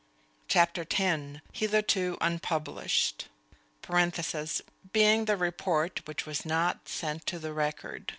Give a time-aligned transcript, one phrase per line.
[0.47, 3.27] CHAPTER X "HITHERTO UNPUBLISHED"
[3.83, 8.09] (_Being the report which was not sent to the Record.